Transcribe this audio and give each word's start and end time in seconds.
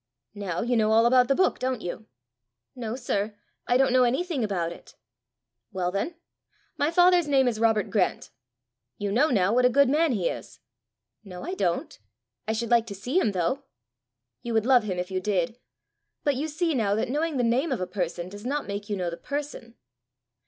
"Now 0.33 0.61
you 0.63 0.75
know 0.75 0.91
all 0.91 1.05
about 1.05 1.27
the 1.27 1.35
book, 1.35 1.59
don't 1.59 1.83
you?" 1.83 2.07
"No, 2.75 2.95
sir; 2.95 3.35
I 3.67 3.77
don't 3.77 3.93
know 3.93 4.01
anything 4.01 4.43
about 4.43 4.71
it." 4.71 4.95
"Well 5.71 5.91
then, 5.91 6.15
my 6.75 6.89
father's 6.89 7.27
name 7.27 7.47
is 7.47 7.59
Robert 7.59 7.91
Grant: 7.91 8.31
you 8.97 9.11
know 9.11 9.29
now 9.29 9.53
what 9.53 9.63
a 9.63 9.69
good 9.69 9.89
man 9.89 10.13
he 10.13 10.27
is!" 10.27 10.59
"No, 11.23 11.43
I 11.43 11.53
don't. 11.53 11.99
I 12.47 12.53
should 12.53 12.71
like 12.71 12.87
to 12.87 12.95
see 12.95 13.19
him 13.19 13.33
though!" 13.33 13.61
"You 14.41 14.55
would 14.55 14.65
love 14.65 14.85
him 14.85 14.97
if 14.97 15.11
you 15.11 15.19
did! 15.19 15.59
But 16.23 16.35
you 16.35 16.47
see 16.47 16.73
now 16.73 16.95
that 16.95 17.09
knowing 17.11 17.37
the 17.37 17.43
name 17.43 17.71
of 17.71 17.79
a 17.79 17.85
person 17.85 18.27
does 18.27 18.43
not 18.43 18.65
make 18.65 18.89
you 18.89 18.95
know 18.95 19.11
the 19.11 19.17
person." 19.17 19.75